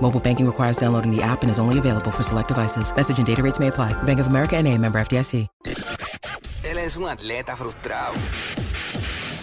[0.00, 2.94] Mobile banking requires downloading the app and is only available for select devices.
[2.94, 3.94] Message and data rates may apply.
[4.04, 5.48] Bank of America and a member FDIC.
[6.62, 8.12] Él es un atleta frustrado,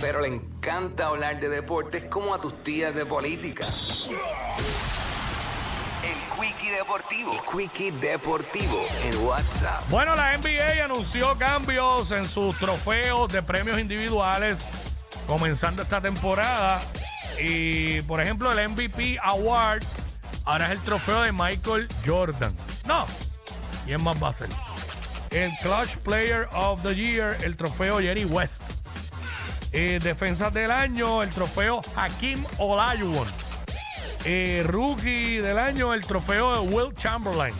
[0.01, 3.65] pero le encanta hablar de deportes como a tus tías de política.
[6.03, 7.31] El Quickie Deportivo.
[7.31, 9.89] El Quickie Deportivo en WhatsApp.
[9.89, 14.57] Bueno, la NBA anunció cambios en sus trofeos de premios individuales
[15.25, 16.81] comenzando esta temporada.
[17.41, 19.83] Y, por ejemplo, el MVP Award
[20.45, 22.55] ahora es el trofeo de Michael Jordan.
[22.85, 23.05] No,
[23.85, 24.33] ¿quién más va a?
[25.31, 28.61] El Clutch Player of the Year, el trofeo Jerry West.
[29.71, 33.27] Eh, defensas del año, el trofeo Hakim Olajuwon.
[34.25, 37.55] Eh, rookie del año, el trofeo de Will Chamberlain.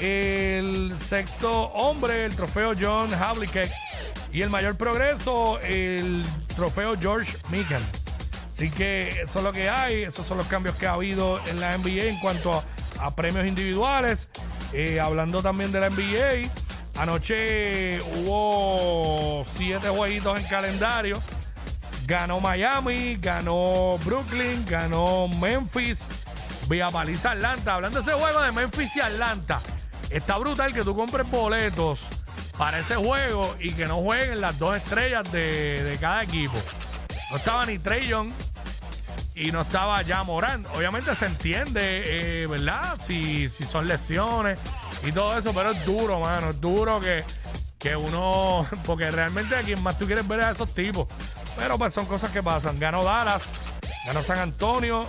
[0.00, 3.72] El sexto hombre, el trofeo John Havlicek.
[4.32, 7.82] Y el mayor progreso, el trofeo George Mikan.
[8.52, 11.58] Así que eso es lo que hay, esos son los cambios que ha habido en
[11.58, 12.62] la NBA en cuanto
[13.00, 14.28] a, premios individuales.
[14.72, 16.48] Eh, hablando también de la NBA,
[16.98, 21.20] anoche hubo siete jueguitos en calendario.
[22.06, 26.00] Ganó Miami, ganó Brooklyn, ganó Memphis,
[26.68, 27.74] vía paliza Atlanta.
[27.74, 29.60] Hablando de ese juego de Memphis y Atlanta,
[30.10, 32.06] está brutal que tú compres boletos
[32.58, 36.58] para ese juego y que no jueguen las dos estrellas de cada equipo.
[37.32, 38.30] No estaba ni Trey Young
[39.34, 40.66] y no estaba ya Morán.
[40.76, 43.00] Obviamente se entiende, eh, ¿verdad?
[43.02, 44.60] Si, si son lesiones
[45.02, 46.50] y todo eso, pero es duro, mano.
[46.50, 47.24] Es duro que,
[47.78, 48.68] que uno.
[48.84, 51.08] Porque realmente a quien más tú quieres ver es a esos tipos.
[51.56, 52.78] Pero pues son cosas que pasan.
[52.78, 53.40] Ganó Dallas,
[54.06, 55.08] ganó San Antonio,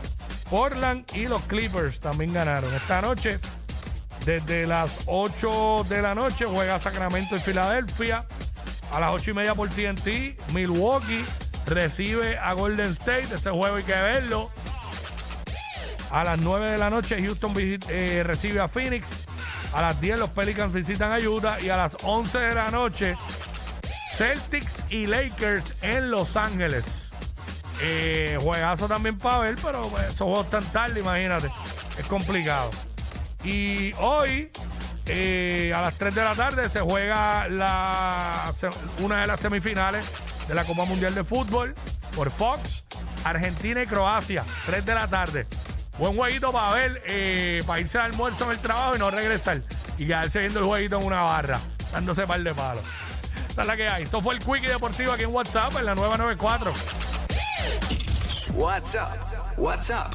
[0.50, 2.74] Portland y los Clippers también ganaron.
[2.74, 3.38] Esta noche,
[4.24, 8.26] desde las 8 de la noche, juega Sacramento y Filadelfia.
[8.94, 11.26] A las 8 y media por TNT, Milwaukee
[11.68, 13.28] recibe a Golden State.
[13.34, 14.52] Ese juego hay que verlo.
[16.12, 19.08] A las 9 de la noche, Houston visit- eh, recibe a Phoenix.
[19.74, 21.60] A las 10, los Pelicans visitan a Utah.
[21.62, 23.16] Y a las 11 de la noche,
[24.16, 27.10] Celtics y Lakers en Los Ángeles.
[27.82, 31.50] Eh, juegazo también para ver, pero pues, esos juegos tan tarde, imagínate.
[31.98, 32.70] Es complicado.
[33.44, 34.52] Y hoy,
[35.08, 37.48] eh, a las 3 de la tarde, se juega
[39.00, 40.06] una de las semifinales
[40.48, 41.76] de la Copa Mundial de Fútbol
[42.16, 42.84] por Fox,
[43.24, 44.44] Argentina y Croacia.
[44.66, 45.48] 3 de la tarde.
[45.98, 49.62] Buen jueguito para ver, eh, para irse al almuerzo en el trabajo y no regresar.
[49.98, 51.60] Y quedarse viendo el jueguito en una barra,
[51.92, 52.84] dándose par de palos.
[53.50, 54.04] Esta es la que hay.
[54.04, 56.74] Esto fue el Quickie Deportivo aquí en WhatsApp, en la nueva 94.
[58.56, 59.12] WhatsApp.
[59.58, 60.12] WhatsApp